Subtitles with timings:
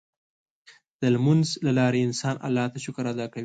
[1.01, 3.39] د لمونځ له لارې انسان الله ته شکر ادا کوي.